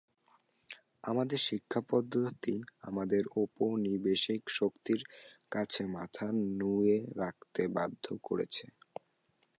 আমাদের 1.03 1.39
শিক্ষা-পদ্ধতি 1.41 2.55
আমাদের 2.81 3.23
ঔপনিবেশিক 3.35 4.41
শক্তির 4.49 5.01
কাছে 5.51 5.81
মাথা 5.95 6.25
নুইয়ে 6.59 6.97
রাখতে 7.17 7.61
বাধ্য 7.67 8.05
করছে। 8.23 8.65